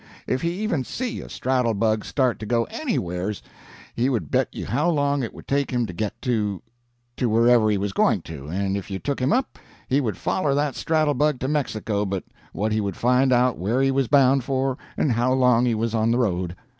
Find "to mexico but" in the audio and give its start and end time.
11.41-12.23